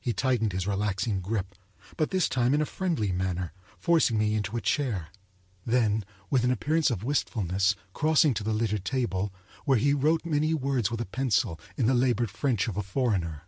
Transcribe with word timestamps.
He 0.00 0.12
tightened 0.12 0.50
his 0.52 0.66
relaxing 0.66 1.20
grip, 1.20 1.54
but 1.96 2.10
this 2.10 2.28
time 2.28 2.52
in 2.52 2.60
a 2.60 2.66
friendly 2.66 3.12
manner, 3.12 3.52
forcing 3.78 4.18
me 4.18 4.34
into 4.34 4.56
a 4.56 4.60
chair; 4.60 5.10
then 5.64 6.04
with 6.30 6.42
an 6.42 6.50
appearance 6.50 6.90
of 6.90 7.04
wistfulness 7.04 7.76
crossing 7.92 8.34
to 8.34 8.42
the 8.42 8.52
littered 8.52 8.84
table, 8.84 9.32
where 9.64 9.78
he 9.78 9.94
wrote 9.94 10.26
many 10.26 10.52
words 10.52 10.90
with 10.90 11.00
a 11.00 11.06
pencil, 11.06 11.60
in 11.76 11.86
the 11.86 11.94
labored 11.94 12.32
French 12.32 12.66
of 12.66 12.76
a 12.76 12.82
foreigner. 12.82 13.42